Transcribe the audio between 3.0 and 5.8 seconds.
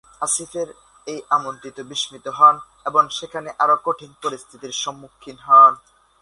সেখানে আরও কঠিন পরিস্থিতির সম্মুখীন হন।